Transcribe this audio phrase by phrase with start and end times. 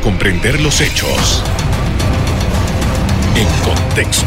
[0.00, 1.42] comprender los hechos
[3.36, 4.26] en contexto.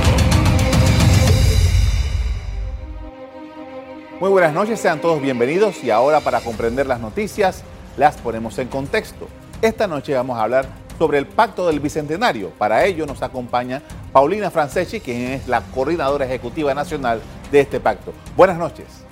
[4.20, 7.64] Muy buenas noches, sean todos bienvenidos y ahora para comprender las noticias
[7.98, 9.28] las ponemos en contexto.
[9.62, 12.50] Esta noche vamos a hablar sobre el Pacto del Bicentenario.
[12.52, 17.22] Para ello nos acompaña Paulina Franceschi, quien es la coordinadora ejecutiva nacional
[17.52, 18.14] de este pacto.
[18.36, 19.05] Buenas noches.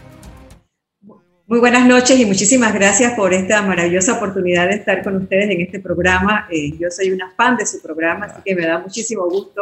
[1.54, 5.62] Muy buenas noches y muchísimas gracias por esta maravillosa oportunidad de estar con ustedes en
[5.62, 6.48] este programa.
[6.50, 9.62] Eh, yo soy una fan de su programa, así que me da muchísimo gusto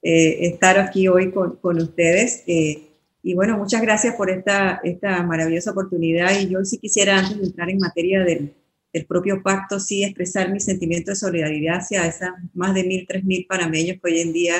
[0.00, 2.42] eh, estar aquí hoy con, con ustedes.
[2.46, 2.88] Eh,
[3.22, 6.40] y bueno, muchas gracias por esta, esta maravillosa oportunidad.
[6.40, 8.54] Y yo sí quisiera, antes de entrar en materia del,
[8.90, 13.22] del propio pacto, sí expresar mi sentimiento de solidaridad hacia esas más de mil, tres
[13.24, 14.54] mil panameños que hoy en día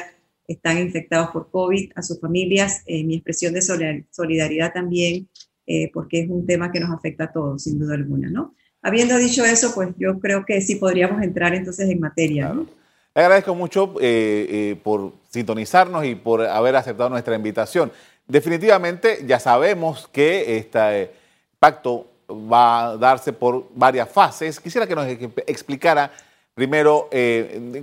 [0.47, 3.63] están infectados por COVID, a sus familias, mi expresión de
[4.11, 5.27] solidaridad también
[5.67, 8.55] eh, porque es un tema que nos afecta a todos, sin duda alguna, ¿no?
[8.83, 12.55] Habiendo dicho eso, pues yo creo que sí podríamos entrar entonces en materia.
[12.55, 17.91] Le agradezco mucho eh, eh, por sintonizarnos y por haber aceptado nuestra invitación.
[18.29, 21.11] Definitivamente ya sabemos que este
[21.59, 24.61] pacto va a darse por varias fases.
[24.61, 25.07] Quisiera que nos
[25.47, 26.13] explicara
[26.55, 27.09] primero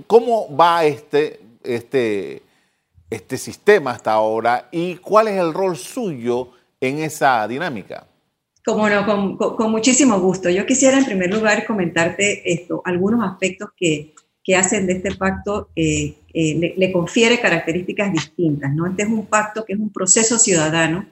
[0.06, 2.42] cómo va este, este,
[3.10, 6.50] este sistema hasta ahora y cuál es el rol suyo
[6.88, 8.06] en esa dinámica.
[8.64, 10.48] Como no, con, muchísimo gusto.
[10.48, 15.68] Yo quisiera en primer lugar comentarte esto, algunos aspectos que, que hacen de este pacto,
[15.76, 18.72] eh, eh, le, confiere características distintas.
[18.74, 18.86] ¿no?
[18.86, 21.06] Este es un pacto que es un proceso ciudadano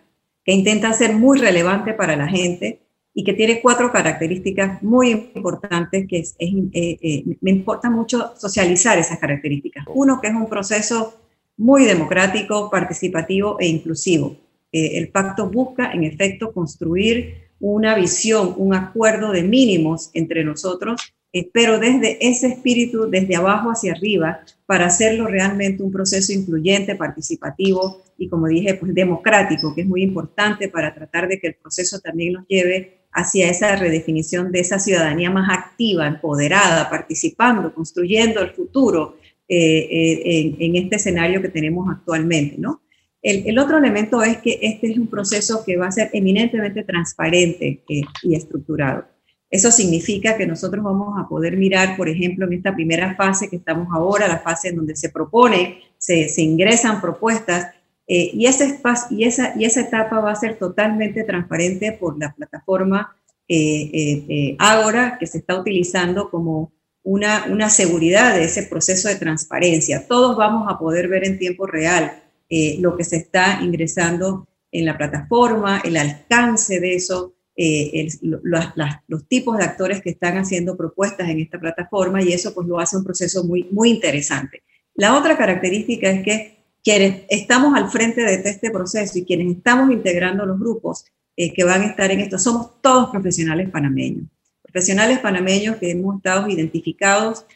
[0.44, 2.80] que intenta ser muy relevante para la gente
[3.14, 9.18] y que tiene cuatro características muy importantes que es, eh, me importa mucho socializar esas
[9.18, 9.84] características.
[9.94, 11.14] Uno, que es un proceso
[11.58, 14.36] muy democrático, participativo e inclusivo.
[14.72, 21.00] Eh, el pacto busca, en efecto, construir una visión, un acuerdo de mínimos entre nosotros,
[21.32, 26.96] eh, pero desde ese espíritu, desde abajo hacia arriba, para hacerlo realmente un proceso incluyente,
[26.96, 31.54] participativo y, como dije, pues democrático, que es muy importante para tratar de que el
[31.54, 38.40] proceso también nos lleve hacia esa redefinición de esa ciudadanía más activa, empoderada, participando, construyendo
[38.40, 39.16] el futuro
[39.48, 39.88] eh,
[40.24, 42.80] en, en, este escenario que tenemos actualmente, ¿no?
[43.22, 47.80] El, otro elemento es que este es un proceso que va a ser eminentemente transparente
[47.88, 49.04] eh, y estructurado.
[49.48, 53.56] Eso significa que nosotros vamos a poder mirar, por ejemplo, en esta primera fase que
[53.56, 57.68] estamos ahora, la fase en donde se propone, se, ingresan propuestas,
[58.08, 63.14] eh, y, esa, etapa va a ser totalmente transparente por la plataforma
[63.46, 66.72] eh, Agora, que se está utilizando como
[67.04, 70.08] una seguridad de ese proceso de transparencia.
[70.08, 72.21] Todos vamos a poder ver en tiempo real
[72.54, 79.26] eh, lo que se está ingresando en la plataforma, el alcance de eso, eh, los
[79.26, 82.98] tipos de actores que están haciendo propuestas en esta plataforma y eso pues lo hace
[82.98, 84.62] un proceso muy, muy interesante.
[84.94, 89.90] La otra característica es que quienes estamos al frente de este proceso y quienes estamos
[89.90, 94.26] integrando los grupos eh, que van a estar en esto, somos todos profesionales panameños.
[94.62, 97.46] Profesionales panameños que hemos estado identificados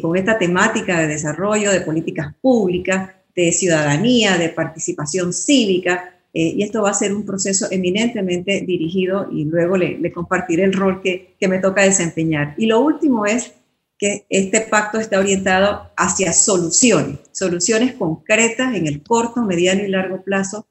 [0.00, 6.62] con esta temática de desarrollo, de políticas públicas, de ciudadanía, de participación cívica, eh, y
[6.64, 11.36] esto va a ser un proceso eminentemente dirigido y luego le, compartiré el rol que,
[11.38, 12.54] que, me toca desempeñar.
[12.58, 13.52] Y lo último es
[13.96, 20.22] que este pacto está orientado hacia soluciones, soluciones concretas en el corto, mediano y largo
[20.22, 20.66] plazo,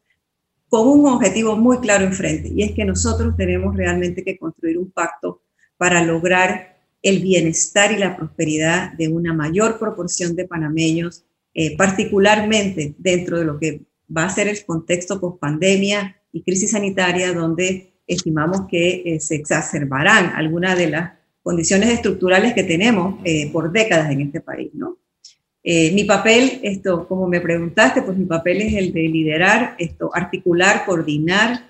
[0.68, 4.92] con un objetivo muy claro enfrente, y es que nosotros tenemos realmente que construir un
[4.92, 5.44] pacto
[5.78, 11.24] para lograr el bienestar y la prosperidad de una mayor proporción de panameños
[11.56, 13.82] eh, particularmente dentro de lo que
[14.16, 20.34] va a ser el contexto post-pandemia y crisis sanitaria, donde estimamos que eh, se exacerbarán
[20.36, 21.12] algunas de las
[21.44, 24.98] condiciones estructurales que tenemos eh, por décadas en este país, ¿no?
[25.66, 30.84] mi papel, esto, como me preguntaste, pues mi papel es el de liderar, esto, articular,
[30.86, 31.70] coordinar,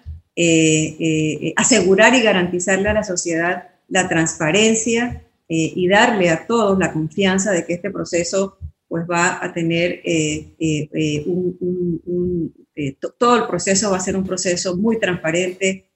[1.55, 7.67] asegurar y garantizarle a la sociedad la transparencia y darle a todos la confianza de
[7.67, 8.57] que este proceso
[8.93, 12.53] pues va a tener eh, eh, eh, un,
[13.17, 15.89] todo el proceso va a ser un proceso muy transparente,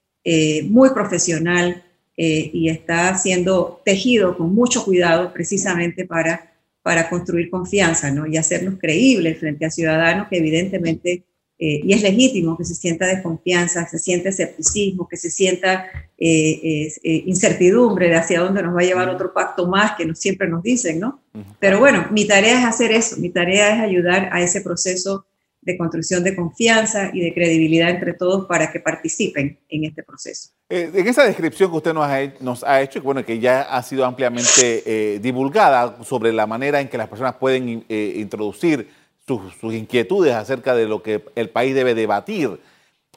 [0.64, 1.84] muy profesional
[2.16, 6.52] y está siendo tejido con mucho cuidado precisamente para,
[6.82, 8.26] para construir confianza ¿no?
[8.26, 11.22] y hacernos creíbles frente a ciudadanos que evidentemente
[11.58, 15.86] eh, y es legítimo que se sienta desconfianza, que se sienta escepticismo, que se sienta
[16.16, 20.18] eh, eh, incertidumbre de hacia dónde nos va a llevar otro pacto más que nos,
[20.18, 21.20] siempre nos dicen, ¿no?
[21.58, 25.26] Pero bueno, mi tarea es hacer eso, mi tarea es ayudar a ese proceso
[25.60, 30.50] de construcción de confianza y de credibilidad entre todos para que participen en este proceso.
[30.68, 33.82] Eh, en esa descripción que usted nos ha, nos ha hecho, bueno, que ya ha
[33.82, 38.88] sido ampliamente eh, divulgada sobre la manera en que las personas pueden eh, introducir
[39.28, 42.58] sus, inquietudes acerca de lo que el país debe debatir,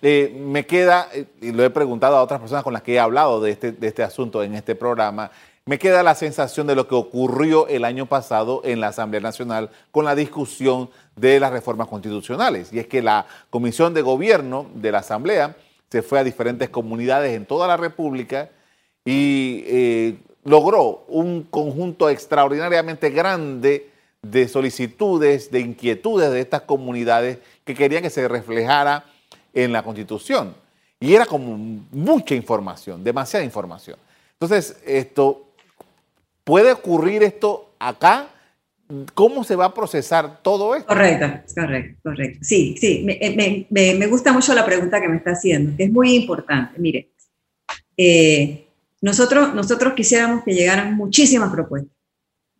[0.01, 1.07] me queda,
[1.41, 3.87] y lo he preguntado a otras personas con las que he hablado de este, de
[3.87, 5.31] este asunto en este programa,
[5.65, 9.69] me queda la sensación de lo que ocurrió el año pasado en la Asamblea Nacional
[9.91, 12.73] con la discusión de las reformas constitucionales.
[12.73, 15.55] Y es que la Comisión de Gobierno de la Asamblea
[15.91, 18.49] se fue a diferentes comunidades en toda la República
[19.05, 23.90] y eh, logró un conjunto extraordinariamente grande
[24.21, 29.05] de solicitudes, de inquietudes de estas comunidades que querían que se reflejara
[29.53, 30.55] en la Constitución.
[30.99, 31.57] Y era como
[31.91, 33.97] mucha información, demasiada información.
[34.33, 35.47] Entonces, esto
[36.43, 38.29] puede ocurrir esto acá
[39.13, 40.87] ¿Cómo se va a procesar todo esto?
[40.87, 42.39] Correcto, correcto, correcto.
[42.41, 46.15] Sí, sí, me, me, gusta mucho la pregunta que me está haciendo, que es muy
[46.15, 46.79] importante.
[46.79, 47.09] Mire,
[47.95, 48.67] eh,
[49.01, 51.93] nosotros, nosotros quisiéramos que llegaran muchísimas propuestas,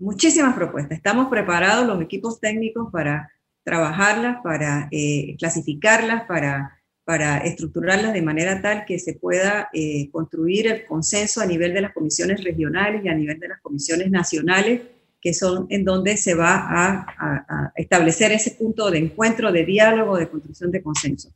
[0.02, 0.98] muchísimas propuestas.
[0.98, 3.32] Estamos preparados los equipos técnicos para
[3.64, 10.68] trabajarlas, para eh, clasificarlas, para, para estructurarlas de manera tal que se pueda eh, construir
[10.68, 14.82] el consenso a nivel de las comisiones regionales y a nivel de las comisiones nacionales
[15.22, 20.28] que son en donde se va a, establecer ese punto de encuentro, de diálogo, de
[20.28, 21.32] construcción de consenso.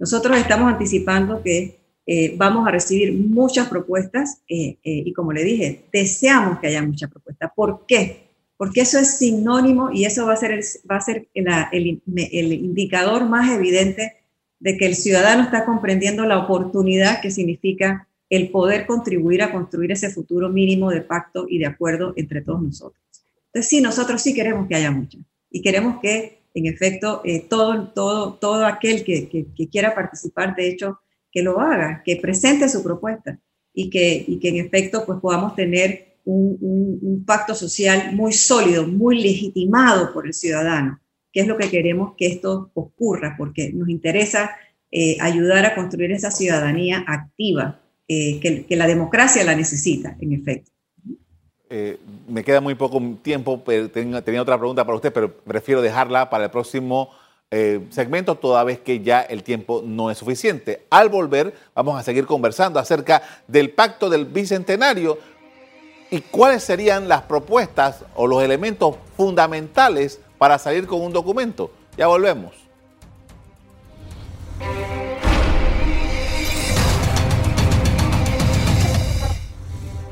[0.00, 1.79] Nosotros estamos anticipando que
[2.12, 6.82] eh, vamos a recibir muchas propuestas eh, eh, y como le dije, deseamos que haya
[6.82, 7.52] muchas propuestas.
[7.54, 8.30] ¿Por qué?
[8.56, 12.52] Porque eso es sinónimo y eso va a ser el, va a ser el, el
[12.52, 14.16] indicador más evidente
[14.58, 19.92] de que el ciudadano está comprendiendo la oportunidad que significa el poder contribuir a construir
[19.92, 23.00] ese futuro mínimo de pacto y de acuerdo entre todos nosotros.
[23.46, 25.18] Entonces, sí, nosotros sí queremos que haya mucho
[25.48, 30.70] y queremos que, en efecto, eh, todo, todo, todo aquel que, que, quiera participar, de
[30.70, 30.98] hecho,
[31.30, 33.38] que lo haga, que presente su propuesta
[33.72, 38.86] y que, y que en efecto, pues podamos tener un, un, pacto social muy sólido,
[38.86, 41.00] muy legitimado por el ciudadano,
[41.32, 44.50] que es lo que queremos que esto ocurra, porque nos interesa
[44.90, 50.32] eh, ayudar a construir esa ciudadanía activa, eh, que, que la democracia la necesita, en
[50.32, 50.70] efecto.
[51.72, 56.28] Eh, me queda muy poco tiempo, pero tenía, otra pregunta para usted, pero prefiero dejarla
[56.28, 57.10] para el próximo
[57.52, 60.86] eh, segmento, toda vez que ya el tiempo no es suficiente.
[60.88, 65.18] Al volver, vamos a seguir conversando acerca del pacto del bicentenario
[66.10, 71.72] y cuáles serían las propuestas o los elementos fundamentales para salir con un documento.
[71.96, 72.54] Ya volvemos.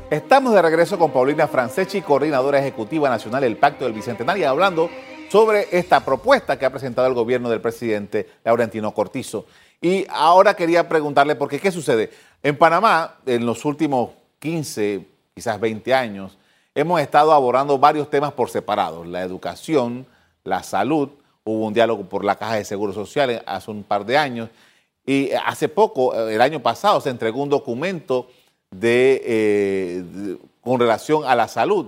[0.09, 4.89] Estamos de regreso con Paulina Franceschi, coordinadora ejecutiva nacional del Pacto del Bicentenario, hablando
[5.29, 9.45] sobre esta propuesta que ha presentado el gobierno del presidente Laurentino Cortizo.
[9.81, 12.09] Y ahora quería preguntarle, porque ¿qué sucede?
[12.43, 16.37] En Panamá, en los últimos 15, quizás 20 años,
[16.75, 19.05] hemos estado abordando varios temas por separado.
[19.05, 20.05] La educación,
[20.43, 21.09] la salud,
[21.43, 24.49] hubo un diálogo por la Caja de Seguro Social hace un par de años.
[25.05, 28.27] Y hace poco, el año pasado, se entregó un documento
[28.81, 31.87] eh, de, con relación a la salud.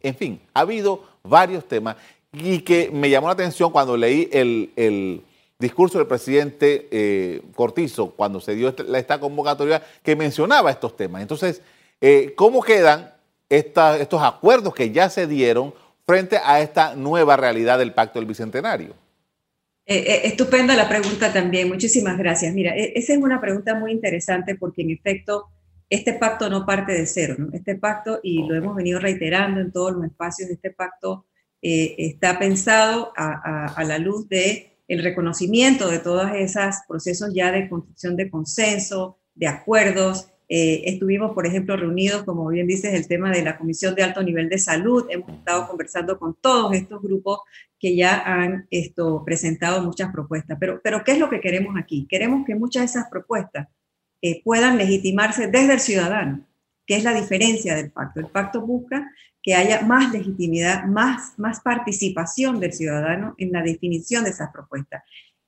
[0.00, 1.96] En fin, ha habido varios temas
[2.34, 5.22] y que me llamó la atención cuando leí el,
[5.58, 11.22] discurso del presidente eh, Cortizo, cuando se dio este, esta, convocatoria, que mencionaba estos temas.
[11.22, 11.62] Entonces,
[12.00, 13.14] eh, ¿cómo quedan
[13.48, 15.72] estos acuerdos que ya se dieron
[16.06, 18.94] frente a esta nueva realidad del Pacto del Bicentenario?
[19.86, 22.54] estupenda la pregunta también, muchísimas gracias.
[22.54, 25.46] Mira, e, esa es una pregunta muy interesante porque en efecto
[25.90, 27.50] este pacto no parte de cero, ¿no?
[27.52, 31.26] Este pacto, y lo hemos venido reiterando en todos los espacios, este pacto
[31.66, 37.70] eh, está pensado a, la luz de el reconocimiento de todos esos procesos ya de
[37.70, 40.28] construcción de consenso, de acuerdos.
[40.46, 44.22] Eh, estuvimos, por ejemplo, reunidos, como bien dices, el tema de la Comisión de Alto
[44.22, 45.06] Nivel de Salud.
[45.08, 47.40] Hemos estado conversando con todos estos grupos
[47.80, 50.58] que ya han esto, presentado muchas propuestas.
[50.60, 52.06] Pero, pero, ¿qué es lo que queremos aquí?
[52.06, 53.68] Queremos que muchas de esas propuestas
[54.20, 56.46] eh, puedan legitimarse desde el ciudadano,
[56.86, 58.20] que es la diferencia del pacto.
[58.20, 59.10] El pacto busca
[59.44, 65.04] que haya más legitimidad, más, más participación del ciudadano en la definición de esas propuestas.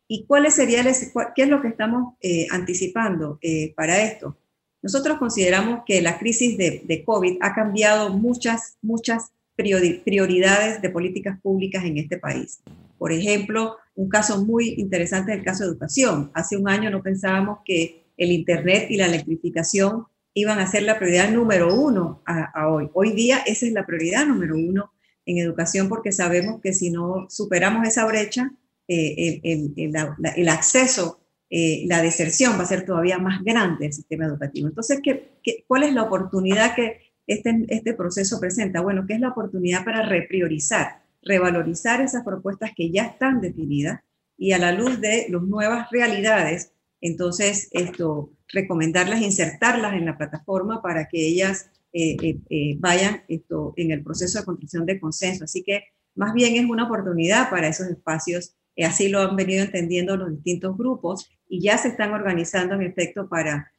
[0.06, 4.36] ¿Y cuál sería qué es lo que estamos eh, anticipando eh, para esto?
[4.82, 11.40] Nosotros consideramos que la crisis de, de COVID ha cambiado muchas, muchas prioridades de políticas
[11.40, 12.60] públicas en este país.
[12.98, 16.30] Por ejemplo, un caso muy interesante es el caso de educación.
[16.34, 20.04] Hace un año no pensábamos que el Internet y la electrificación
[20.36, 22.90] iban a ser la prioridad número uno a, hoy.
[22.92, 24.92] Hoy día esa es la prioridad número uno
[25.24, 28.52] en educación porque sabemos que si no superamos esa brecha,
[28.86, 34.68] el, el, acceso, la deserción va a ser todavía más grande del sistema educativo.
[34.68, 38.82] Entonces, ¿qué, cuál es la oportunidad que este, este proceso presenta?
[38.82, 44.00] Bueno, que es la oportunidad para repriorizar, revalorizar esas propuestas que ya están definidas
[44.36, 50.82] y a la luz de las nuevas realidades, entonces esto, recomendarlas, insertarlas en la plataforma
[50.82, 55.44] para que ellas eh, eh, eh, vayan esto, en el proceso de construcción de consenso.
[55.44, 55.84] Así que
[56.14, 60.76] más bien es una oportunidad para esos espacios, así lo han venido entendiendo los distintos
[60.76, 63.72] grupos y ya se están organizando en efecto para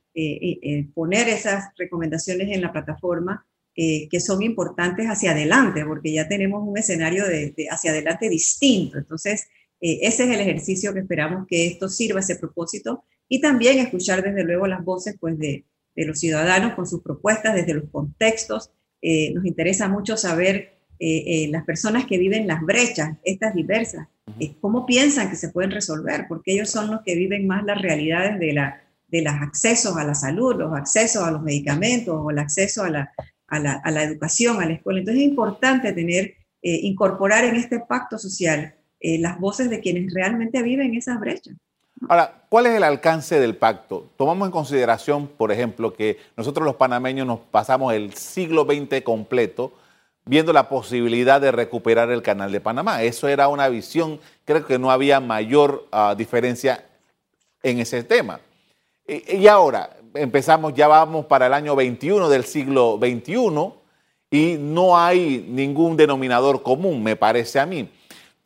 [0.96, 3.46] poner esas recomendaciones en la plataforma
[3.76, 8.98] que son importantes hacia adelante, porque ya tenemos un escenario de, hacia adelante distinto.
[8.98, 9.48] Entonces,
[9.80, 14.24] ese es el ejercicio que esperamos que esto sirva a ese propósito y también escuchar
[14.24, 15.66] desde luego las voces pues, de,
[15.98, 18.72] de los ciudadanos con sus propuestas desde los contextos.
[19.02, 24.08] Eh, nos interesa mucho saber eh, eh, las personas que viven las brechas, estas diversas,
[24.62, 28.40] cómo piensan que se pueden resolver, porque ellos son los que viven más las realidades
[28.40, 32.40] de, la, de los accesos a la salud, los accesos a los medicamentos o el
[32.40, 33.12] acceso a la,
[33.48, 35.00] a la, a la educación, a la escuela.
[35.00, 40.96] Entonces es importante tener, incorporar en este pacto social las voces de quienes realmente viven
[40.96, 41.56] esas brechas.
[42.10, 44.10] Ahora, ¿cuál es el alcance del pacto?
[44.18, 49.74] Tomamos en consideración, por ejemplo, que nosotros los panameños nos pasamos el siglo XX completo
[50.28, 53.02] viendo la posibilidad de recuperar el canal de Panamá.
[53.04, 56.84] Eso era una visión, creo que no había mayor ah, diferencia
[57.64, 58.40] en ese tema.
[59.08, 63.72] Y, ahora empezamos, ya vamos para el año 21 del siglo XXI
[64.30, 67.90] y no hay ningún denominador común, me parece a mí.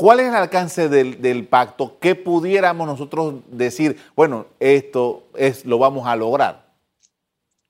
[0.02, 2.00] ¿Cuál es el alcance del, pacto?
[2.00, 6.74] ¿Qué pudiéramos nosotros decir, bueno, esto es, lo vamos a lograr?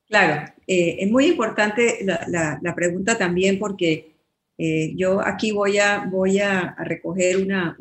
[0.07, 4.15] Claro, eh, es muy importante la, pregunta también porque
[4.57, 7.75] eh, yo aquí voy a, voy a, recoger una,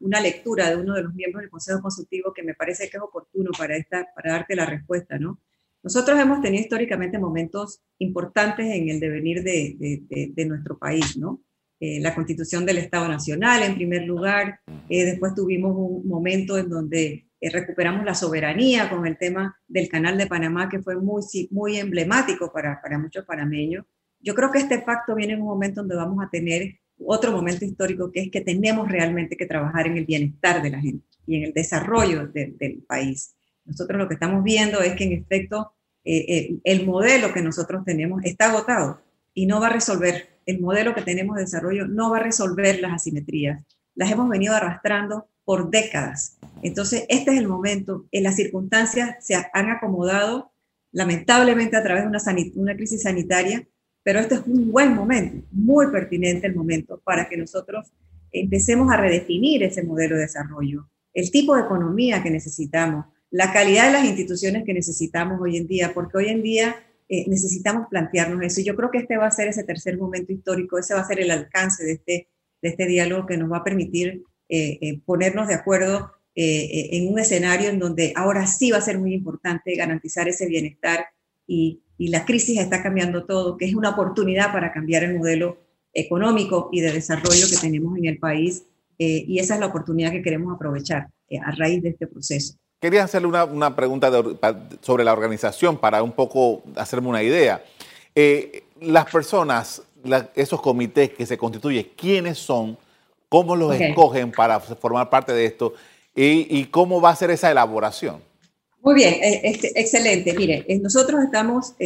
[0.00, 3.02] una, lectura de uno de los miembros del Consejo Consultivo que me parece que es
[3.04, 5.38] oportuno para, esta, para darte la respuesta, ¿no?
[5.84, 11.40] Nosotros hemos tenido históricamente momentos importantes en el devenir de, de, de nuestro país, ¿no?
[11.84, 16.68] Eh, la constitución del Estado Nacional en primer lugar, eh, después tuvimos un momento en
[16.68, 21.24] donde eh, recuperamos la soberanía con el tema del Canal de Panamá, que fue muy,
[21.50, 23.84] muy emblemático para, para muchos panameños.
[24.20, 27.64] Yo creo que este pacto viene en un momento donde vamos a tener otro momento
[27.64, 31.38] histórico, que es que tenemos realmente que trabajar en el bienestar de la gente y
[31.38, 33.34] en el desarrollo del país.
[33.64, 35.72] Nosotros lo que estamos viendo es que en efecto
[36.04, 39.02] el modelo que nosotros tenemos está agotado
[39.34, 42.80] y no va a resolver el modelo que tenemos de desarrollo no va a resolver
[42.80, 43.64] las asimetrías.
[43.94, 46.38] Las hemos venido arrastrando por décadas.
[46.62, 50.52] Entonces, este es el momento, en las circunstancias se han acomodado
[50.92, 52.20] lamentablemente a través de una,
[52.56, 53.66] una crisis sanitaria,
[54.02, 57.92] pero este es un buen momento, muy pertinente el momento para que nosotros
[58.30, 63.86] empecemos a redefinir ese modelo de desarrollo, el tipo de economía que necesitamos, la calidad
[63.86, 66.76] de las instituciones que necesitamos hoy en día, porque hoy en día
[67.14, 68.62] eh, necesitamos plantearnos eso.
[68.62, 71.06] Y yo creo que este va a ser ese tercer momento histórico, ese va a
[71.06, 72.28] ser el alcance de este,
[72.62, 77.18] de este diálogo que nos va a permitir eh, eh, ponernos de acuerdo en un
[77.18, 81.04] escenario en donde ahora sí va a ser muy importante garantizar ese bienestar
[81.46, 85.58] y, y la crisis está cambiando todo, que es una oportunidad para cambiar el modelo
[85.92, 88.64] económico y de desarrollo que tenemos en el país.
[88.96, 91.10] y esa es la oportunidad que queremos aprovechar
[91.44, 92.54] a raíz de este proceso.
[92.82, 94.10] Quería hacerle una, pregunta
[94.80, 97.62] sobre la organización para un poco hacerme una idea.
[98.12, 99.82] Eh, las personas,
[100.34, 102.76] esos comités que se constituyen, ¿quiénes son?
[103.28, 105.74] ¿Cómo los escogen para formar parte de esto?
[106.12, 108.20] Y, cómo va a ser esa elaboración?
[108.80, 110.34] Muy bien, eh, este, excelente.
[110.34, 111.76] Mire, eh, nosotros estamos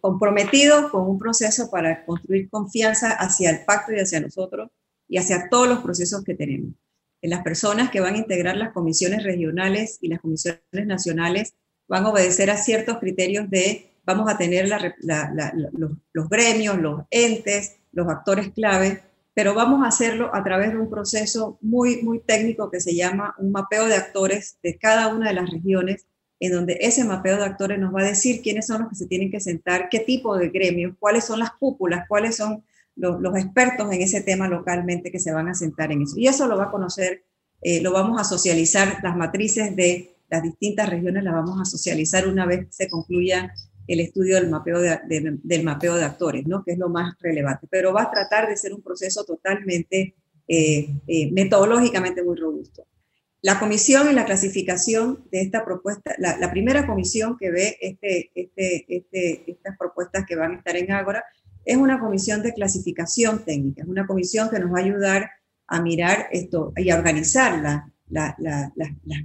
[0.00, 4.70] comprometidos con un proceso para construir confianza hacia el pacto y hacia nosotros
[5.08, 6.70] y hacia todos los procesos que tenemos
[7.28, 11.54] las personas que van a integrar las comisiones regionales y las comisiones nacionales
[11.88, 18.08] van a obedecer a ciertos criterios de, vamos a tener los, gremios, los entes, los
[18.08, 19.02] actores clave,
[19.34, 23.34] pero vamos a hacerlo a través de un proceso muy, muy técnico que se llama
[23.38, 26.06] un mapeo de actores de cada una de las regiones,
[26.38, 29.06] en donde ese mapeo de actores nos va a decir quiénes son los que se
[29.06, 32.64] tienen que sentar, qué tipo de gremios, cuáles son las cúpulas, cuáles son
[33.00, 36.14] los, expertos en ese tema localmente que se van a sentar en eso.
[36.16, 37.24] Y eso lo va a conocer,
[37.62, 42.28] eh, lo vamos a socializar, las matrices de las distintas regiones las vamos a socializar
[42.28, 43.52] una vez se concluya
[43.88, 46.62] el estudio del mapeo de, del mapeo de actores, ¿no?
[46.62, 47.66] que es lo más relevante.
[47.68, 50.14] Pero va a tratar de ser un proceso totalmente
[50.46, 52.86] eh, eh, metodológicamente muy robusto.
[53.42, 58.84] La comisión y la clasificación de esta propuesta, la, primera comisión que ve este, este,
[58.88, 61.24] este, estas propuestas que van a estar en Ágora,
[61.64, 65.30] es una comisión de clasificación técnica, es una comisión que nos va a ayudar
[65.66, 67.62] a mirar esto y a organizar
[68.08, 68.34] las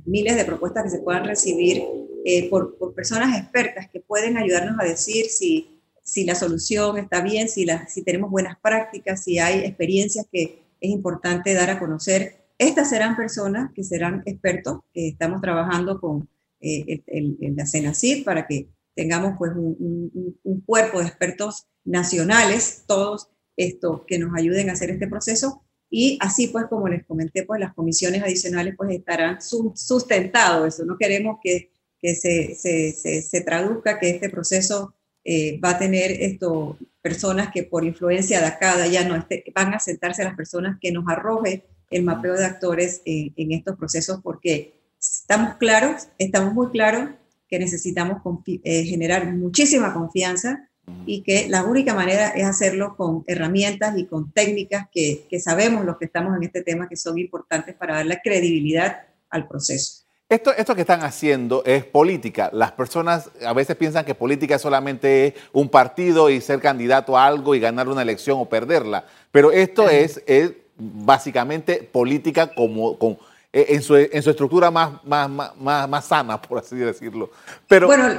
[0.06, 1.84] miles de propuestas que se puedan recibir
[2.24, 7.50] eh, por, personas expertas que pueden ayudarnos a decir si, si la solución está bien,
[7.50, 12.46] si, si tenemos buenas prácticas, si hay experiencias que es importante dar a conocer.
[12.58, 16.30] Estas serán personas que serán expertos, que estamos trabajando con
[16.62, 24.02] eh, el, la CENACID para que tengamos pues un, cuerpo de expertos nacionales, todos estos
[24.08, 25.62] que nos ayuden a hacer este proceso.
[25.90, 30.86] Y así pues como les comenté pues las comisiones adicionales pues estarán sustentados eso.
[30.86, 36.12] No queremos que, que se, se, se, traduzca que este proceso eh, va a tener
[36.12, 40.78] esto personas que por influencia de acá de no este, van a sentarse las personas
[40.82, 46.72] que nos arroje el mapeo de actores en estos procesos porque estamos claros estamos muy
[46.72, 47.12] claros
[47.48, 50.70] que necesitamos eh, generar muchísima confianza
[51.06, 55.84] y que la única manera es hacerlo con herramientas y con técnicas que, que sabemos
[55.86, 60.06] los que estamos en este tema que son importantes para dar la credibilidad al proceso.
[60.28, 62.50] Esto, esto que están haciendo es política.
[62.52, 67.28] Las personas a veces piensan que política solamente es un partido y ser candidato a
[67.28, 69.06] algo y ganar una elección o perderla.
[69.32, 73.20] Pero esto es, es básicamente política como, con,
[73.56, 77.32] en, su, en su estructura más, más, más, más sana, por así decirlo.
[77.68, 78.10] Pero, bueno,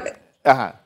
[0.43, 0.81] ajá.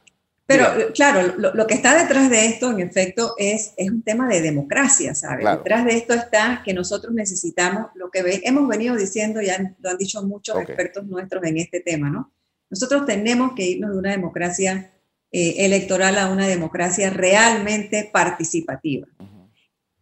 [0.50, 4.40] Pero claro, lo, que está detrás de esto, en efecto, es, es un tema de
[4.40, 5.46] democracia, ¿sabes?
[5.46, 9.96] Detrás de esto está que nosotros necesitamos, lo que hemos venido diciendo, ya lo han
[9.96, 12.32] dicho muchos expertos nuestros en este tema, ¿no?
[12.68, 14.90] Nosotros tenemos que irnos de una democracia
[15.30, 19.06] eh, electoral a una democracia realmente participativa.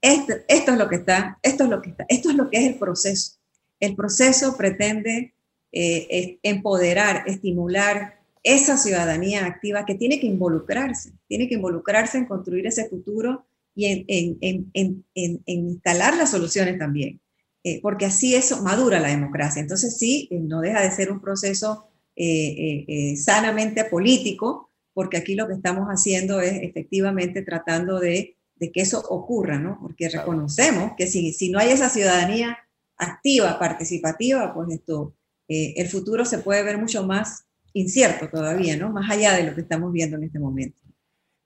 [0.01, 2.57] esto, esto, es lo que está, esto es lo que está, esto es lo que
[2.57, 3.38] es el proceso.
[3.81, 5.35] El proceso pretende
[5.73, 12.67] eh, empoderar, estimular, esa ciudadanía activa que tiene que involucrarse, tiene que involucrarse en construir
[12.67, 13.45] ese futuro
[13.75, 17.21] y en, instalar las soluciones también,
[17.63, 19.61] eh, porque así eso madura la democracia.
[19.61, 25.47] Entonces sí, eh, no deja de ser un proceso eh, sanamente político, porque aquí lo
[25.47, 29.79] que estamos haciendo es efectivamente tratando de, que eso ocurra, ¿no?
[29.81, 32.59] Porque reconocemos que si, si no hay esa ciudadanía
[32.99, 35.15] activa, participativa, pues esto,
[35.47, 38.91] el futuro se puede ver mucho más incierto todavía, ¿no?
[38.91, 40.81] Más allá de lo que estamos viendo en este momento.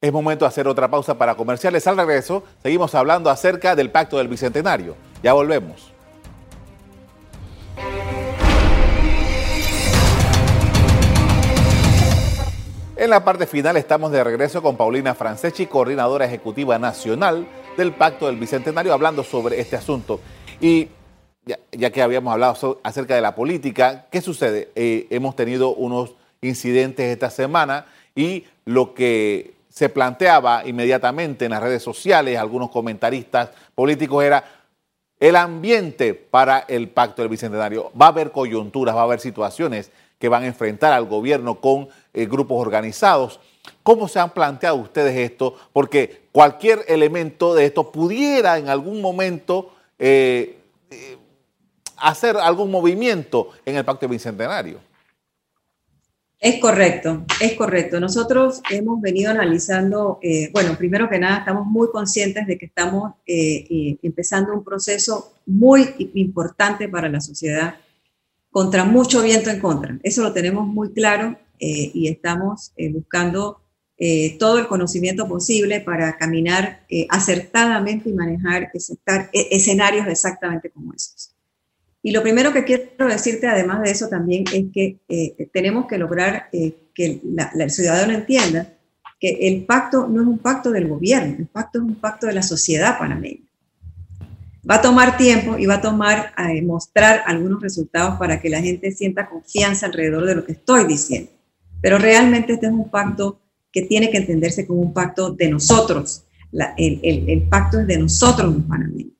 [0.00, 1.86] Es momento de hacer otra pausa para comerciales.
[1.86, 4.96] Al regreso, seguimos hablando acerca del Pacto del Bicentenario.
[5.22, 5.92] Ya volvemos.
[12.96, 17.46] En la parte final estamos de regreso con Paulina Franceschi, coordinadora ejecutiva nacional
[17.76, 20.20] del Pacto del Bicentenario, hablando sobre este asunto.
[20.60, 20.88] Y
[21.44, 24.70] ya, que habíamos hablado acerca de la política, ¿qué sucede?
[24.74, 31.62] Eh, hemos tenido unos incidentes esta semana y lo que se planteaba inmediatamente en las
[31.62, 34.44] redes sociales, algunos comentaristas políticos, era
[35.18, 37.90] el ambiente para el pacto del Bicentenario.
[38.00, 41.88] Va a haber coyunturas, va a haber situaciones que van a enfrentar al gobierno con
[42.12, 43.40] eh, grupos organizados.
[43.82, 45.56] ¿Cómo se han planteado ustedes esto?
[45.72, 50.58] Porque cualquier elemento de esto pudiera en algún momento eh,
[52.02, 54.92] hacer algún movimiento en el Pacto Bicentenario.
[56.42, 58.00] Es correcto, es correcto.
[58.00, 63.12] Nosotros hemos venido analizando, eh, bueno, primero que nada, estamos muy conscientes de que estamos
[63.24, 67.76] eh, eh, empezando un proceso muy importante para la sociedad,
[68.50, 69.96] contra mucho viento en contra.
[70.02, 73.62] Eso lo tenemos muy claro y estamos buscando
[74.40, 78.72] todo el conocimiento posible para caminar acertadamente y manejar
[79.32, 81.31] escenarios exactamente como esos.
[82.02, 85.98] Y lo primero que quiero decirte, además de eso, también es que eh, tenemos que
[85.98, 87.20] lograr eh, que
[87.58, 88.74] el ciudadano entienda
[89.20, 92.32] que el pacto no es un pacto del gobierno, el pacto es un pacto de
[92.32, 93.46] la sociedad panameña.
[94.68, 98.50] Va a tomar tiempo y va a tomar a eh, mostrar algunos resultados para que
[98.50, 101.30] la gente sienta confianza alrededor de lo que estoy diciendo.
[101.80, 106.24] Pero realmente este es un pacto que tiene que entenderse como un pacto de nosotros.
[106.76, 109.12] el, el, el, pacto es de nosotros los panameños.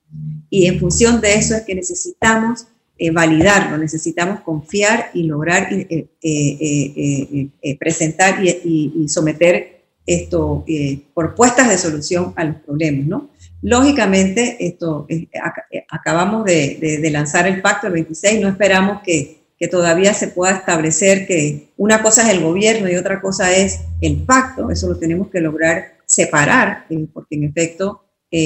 [0.49, 2.67] Y en función de eso es que necesitamos
[3.05, 10.63] eh, validarlo, necesitamos confiar y lograr eh, eh, presentar y, someter esto,
[11.13, 13.29] propuestas de solución a los problemas, ¿no?
[13.61, 15.05] Lógicamente, esto,
[15.89, 21.27] acabamos de, lanzar el pacto el 26, no esperamos que, que todavía se pueda establecer
[21.27, 25.27] que una cosa es el gobierno y otra cosa es el pacto, eso lo tenemos
[25.27, 28.05] que lograr separar, porque en efecto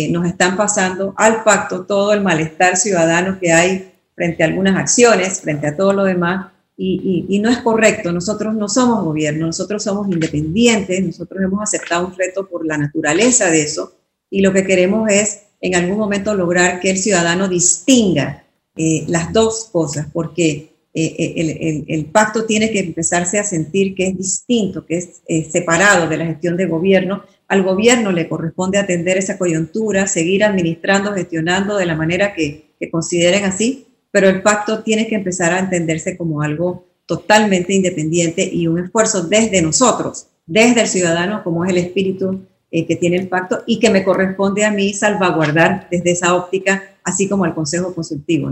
[0.10, 5.42] nos están pasando al pacto todo el malestar ciudadano que hay frente a algunas acciones,
[5.42, 8.12] frente a todo lo demás, y, no es correcto.
[8.12, 13.52] Nosotros no somos gobierno, nosotros somos independientes, nosotros hemos aceptado un reto por la naturaleza
[13.52, 13.94] de eso,
[14.32, 18.44] y lo que queremos es en algún momento lograr que el ciudadano distinga
[18.76, 24.84] las dos cosas, porque el, el, pacto tiene que empezarse a sentir que es distinto,
[24.86, 27.24] que es separado de la gestión de gobierno.
[27.48, 32.92] Al gobierno le corresponde atender esa coyuntura, seguir administrando, gestionando de la manera que, que
[32.92, 38.68] consideren así, pero el pacto tiene que empezar a entenderse como algo totalmente independiente y
[38.68, 43.30] un esfuerzo desde nosotros, desde el ciudadano, como es el espíritu eh, que tiene el
[43.30, 47.96] pacto y que me corresponde a mí salvaguardar desde esa óptica, así como al Consejo
[47.96, 48.52] Consultivo.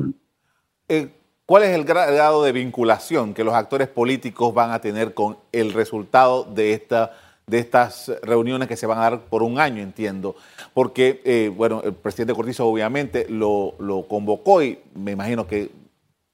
[0.88, 1.10] Eh,
[1.46, 5.74] ¿Cuál es el grado de vinculación que los actores políticos van a tener con el
[5.74, 7.12] resultado de esta
[7.48, 10.36] de estas reuniones que se van a dar por un año, entiendo,
[10.74, 13.76] porque, eh, bueno, el presidente Cortizo obviamente lo,
[14.10, 15.70] convocó y me imagino que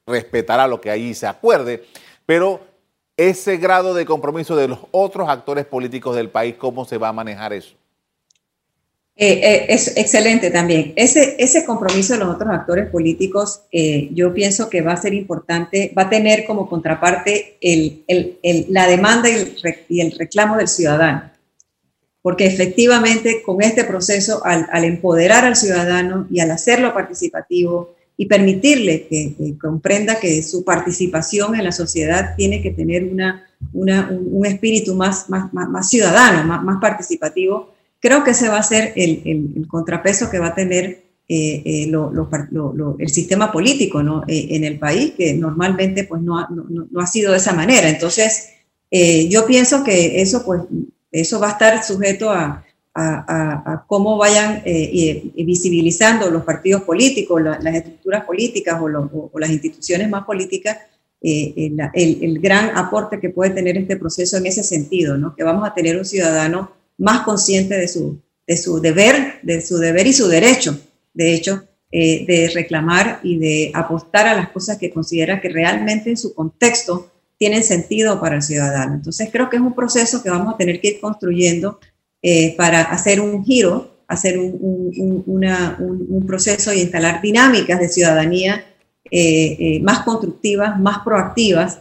[0.08, 1.84] respetará lo que ahí se acuerde,
[2.26, 2.62] pero
[3.18, 7.14] ese grado de compromiso de los otros actores políticos del país, ¿cómo se va a
[7.14, 7.76] manejar eso?
[9.16, 10.94] Eh, eh, es excelente también.
[10.96, 15.14] Ese, ese compromiso de los otros actores políticos, eh, yo pienso que va a ser
[15.14, 19.58] importante, va a tener como contraparte el, el, la demanda y el,
[19.90, 21.30] y el, reclamo del ciudadano.
[22.22, 28.28] Porque efectivamente con este proceso, al, al, empoderar al ciudadano y al hacerlo participativo y
[28.28, 34.46] permitirle que, comprenda que su participación en la sociedad tiene que tener una, una un,
[34.46, 39.68] espíritu más, más, más, más ciudadano, más participativo, Creo que ese va a ser el,
[39.68, 41.92] contrapeso que va a tener eh, eh,
[43.00, 44.02] el sistema político.
[44.28, 47.88] Eh, en el país, que normalmente pues, no, ha, sido de esa manera.
[47.88, 48.50] Entonces,
[49.30, 50.64] yo pienso que eso, pues,
[51.12, 52.66] eso va a estar sujeto a,
[53.88, 54.64] cómo vayan
[55.36, 60.78] visibilizando los partidos políticos, las estructuras políticas o, las instituciones más políticas
[61.22, 65.98] el, gran aporte que puede tener este proceso en ese sentido, que vamos a tener
[65.98, 70.80] un ciudadano más consciente de su, de su deber, de su deber y su derecho,
[71.14, 76.12] de hecho, eh, de reclamar y de apostar a las cosas que considera que realmente
[76.12, 78.94] en su contexto tienen sentido para el ciudadano.
[78.94, 81.80] Entonces creo que es un proceso que vamos a tener que ir construyendo
[82.22, 88.64] eh, para hacer un giro, hacer un, un, proceso y instalar dinámicas de ciudadanía
[89.10, 91.80] eh, más constructivas, más proactivas,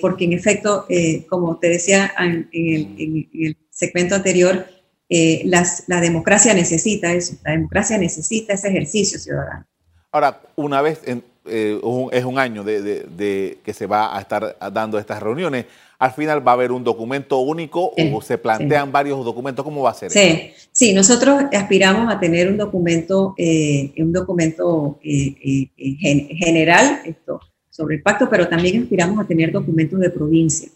[0.00, 0.86] porque en efecto,
[1.28, 4.66] como te decía en, el, en el segmento anterior,
[5.12, 9.66] eh, la democracia necesita eso, la democracia necesita ese ejercicio ciudadano.
[10.12, 11.80] Ahora, una vez, en, eh,
[12.12, 15.66] es un año de, que se va a estar dando estas reuniones,
[15.98, 19.90] al final va a haber un documento único o se plantean varios documentos, ¿cómo va
[19.90, 20.12] a ser?
[20.12, 27.40] Sí, sí nosotros aspiramos a tener un documento, eh, un documento general esto,
[27.70, 30.68] sobre el pacto, pero también aspiramos a tener documentos de provincia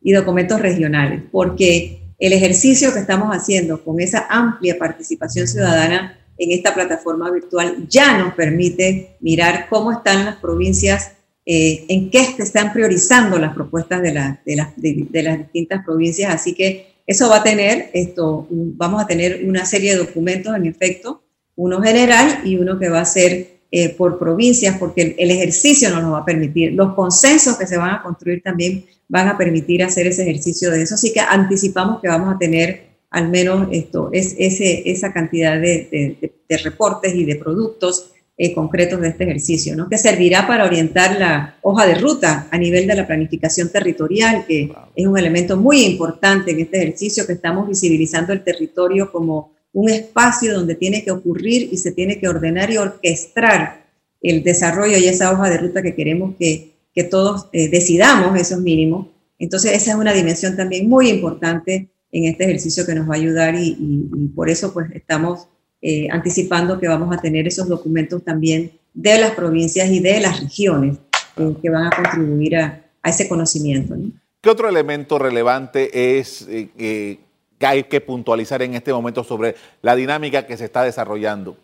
[0.00, 6.52] y documentos regionales, porque el ejercicio que estamos haciendo con esa amplia participación ciudadana en
[6.52, 11.12] esta plataforma virtual ya nos permite mirar cómo están las provincias,
[11.44, 16.32] eh, en qué se están priorizando las propuestas de, las distintas provincias.
[16.34, 20.66] Así que eso va a tener, esto, vamos a tener una serie de documentos en
[20.66, 21.22] efecto,
[21.56, 26.02] uno general y uno que va a ser eh, por provincias, porque el, ejercicio nos
[26.02, 26.74] lo va a permitir.
[26.74, 30.82] Los consensos que se van a construir también van a permitir hacer ese ejercicio de
[30.82, 30.94] eso.
[30.94, 36.30] Así que anticipamos que vamos a tener al menos esto, es, ese, esa cantidad de,
[36.62, 39.88] reportes y de productos eh, concretos de este ejercicio, ¿no?
[39.88, 44.70] que servirá para orientar la hoja de ruta a nivel de la planificación territorial, que
[44.94, 49.88] es un elemento muy importante en este ejercicio, que estamos visibilizando el territorio como un
[49.88, 53.86] espacio donde tiene que ocurrir y se tiene que ordenar y orquestar
[54.20, 58.60] el desarrollo y esa hoja de ruta que queremos que, que todos eh, decidamos esos
[58.60, 59.08] mínimos.
[59.38, 63.16] Entonces esa es una dimensión también muy importante en este ejercicio que nos va a
[63.16, 63.74] ayudar y,
[64.36, 65.48] por eso pues estamos
[65.80, 70.40] eh, anticipando que vamos a tener esos documentos también de las provincias y de las
[70.40, 70.98] regiones
[71.38, 73.96] eh, que van a contribuir a, a ese conocimiento.
[74.40, 76.46] ¿Qué otro elemento relevante es
[77.62, 81.56] que hay que puntualizar en este momento sobre la dinámica que se está desarrollando?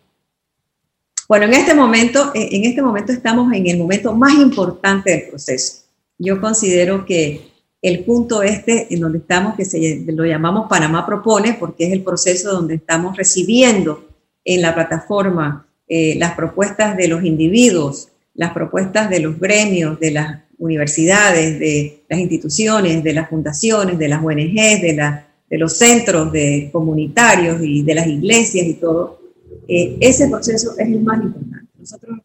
[1.27, 5.29] Bueno, en este momento, eh, en este momento estamos en el momento más importante del
[5.29, 5.83] proceso.
[6.17, 7.49] Yo considero que
[7.81, 12.01] el punto este en donde estamos, que se, lo llamamos Panamá Propone, porque es el
[12.01, 14.07] proceso donde estamos recibiendo
[14.45, 20.11] en la plataforma eh, las propuestas de los individuos, las propuestas de los gremios, de
[20.11, 25.77] las universidades, de las instituciones, de las fundaciones, de las ONGs, de las de los
[25.77, 29.19] centros de comunitarios y de las iglesias y todo,
[29.67, 31.71] eh, ese proceso es el más importante.
[31.77, 32.19] Nosotros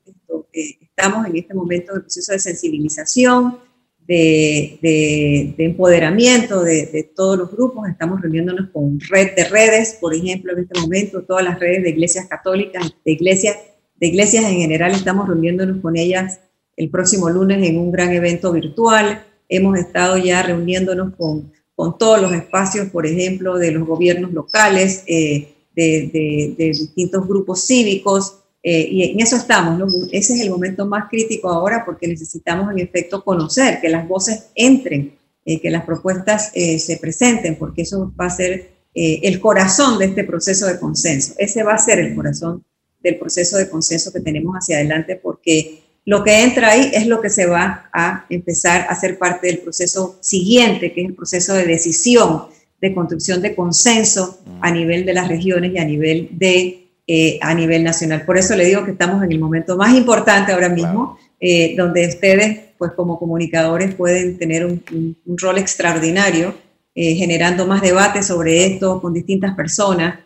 [0.52, 3.58] eh, estamos en este momento en el proceso de sensibilización,
[4.06, 7.88] de, de, empoderamiento de, de, todos los grupos.
[7.88, 11.90] Estamos reuniéndonos con red de redes, por ejemplo, en este momento, todas las redes de
[11.90, 13.56] iglesias católicas, de iglesias
[13.96, 16.40] de iglesias en general, estamos reuniéndonos con ellas
[16.76, 19.24] el próximo lunes en un gran evento virtual.
[19.48, 25.02] Hemos estado ya reuniéndonos con, con todos los espacios, por ejemplo, de los gobiernos locales,
[25.06, 29.78] eh, de, distintos grupos cívicos, eh, y en eso estamos.
[29.78, 29.86] ¿no?
[30.12, 34.46] Ese es el momento más crítico ahora porque necesitamos en efecto conocer, que las voces
[34.54, 40.06] entren, eh, que las propuestas se presenten, porque eso va a ser el corazón de
[40.06, 41.34] este proceso de consenso.
[41.36, 42.64] Ese va a ser el corazón
[43.02, 47.20] del proceso de consenso que tenemos hacia adelante porque lo que entra ahí es lo
[47.20, 51.54] que se va a empezar a ser parte del proceso siguiente, que es el proceso
[51.54, 52.44] de decisión,
[52.80, 57.54] de construcción de consenso a nivel de las regiones y a nivel, de, eh, a
[57.54, 58.26] nivel nacional.
[58.26, 62.06] Por eso le digo que estamos en el momento más importante ahora mismo, eh, donde
[62.06, 66.54] ustedes, pues como comunicadores, pueden tener un, rol extraordinario,
[66.94, 70.18] eh, generando más debate sobre esto con distintas personas,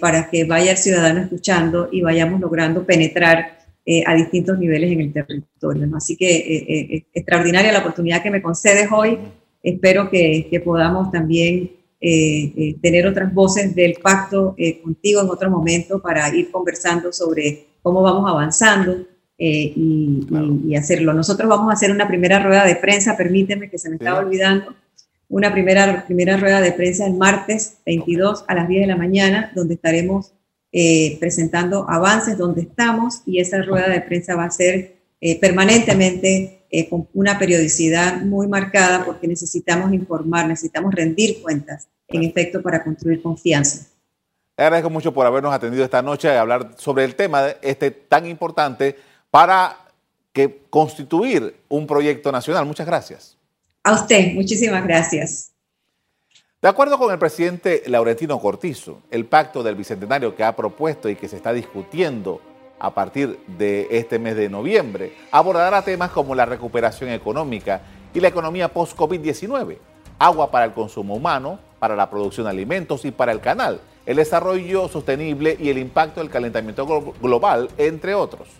[0.00, 3.59] para que vaya el ciudadano escuchando y vayamos logrando penetrar
[3.92, 5.90] eh, a distintos niveles en el territorio.
[5.96, 9.18] Así que eh, eh, extraordinaria la oportunidad que me concedes hoy.
[9.64, 16.34] Espero que, que podamos también tener otras voces del pacto contigo en otro momento para
[16.34, 19.04] ir conversando sobre cómo vamos avanzando
[19.36, 20.24] y,
[20.66, 21.12] y, hacerlo.
[21.12, 24.74] Nosotros vamos a hacer una primera rueda de prensa, permíteme que se me estaba olvidando,
[25.28, 29.52] una primera, primera rueda de prensa el martes 22 a las 10 de la mañana,
[29.54, 30.32] donde estaremos
[30.72, 36.66] eh, presentando avances donde estamos y esa rueda de prensa va a ser eh, permanentemente
[36.70, 42.84] eh, con una periodicidad muy marcada porque necesitamos informar, necesitamos rendir cuentas, en efecto, para
[42.84, 43.88] construir confianza.
[44.56, 48.26] Le agradezco mucho por habernos atendido esta noche a hablar sobre el tema este tan
[48.26, 48.96] importante
[49.30, 49.76] para
[50.32, 52.64] que constituir un proyecto nacional.
[52.64, 53.36] Muchas gracias.
[53.82, 55.49] A usted, muchísimas gracias.
[56.62, 61.16] De acuerdo con el presidente Laurentino Cortizo, el pacto del Bicentenario que ha propuesto y
[61.16, 62.42] que se está discutiendo
[62.78, 67.80] a partir de este mes de noviembre abordará temas como la recuperación económica
[68.12, 69.78] y la economía post-COVID-19,
[70.18, 74.18] agua para el consumo humano, para la producción de alimentos y para el canal, el
[74.18, 76.86] desarrollo sostenible y el impacto del calentamiento
[77.22, 78.59] global, entre otros.